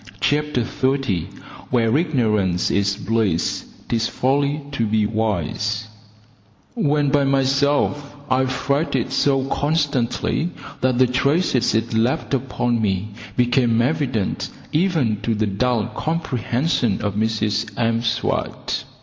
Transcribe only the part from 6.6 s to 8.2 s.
When by myself,